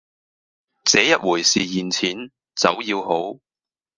[0.83, 3.37] 這一回是現錢，酒要好